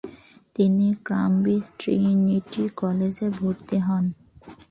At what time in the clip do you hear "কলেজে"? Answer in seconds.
2.79-3.27